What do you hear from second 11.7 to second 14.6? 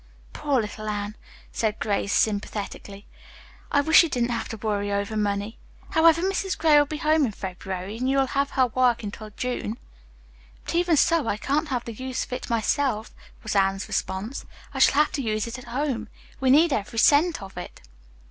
the use of it myself," was Anne's response.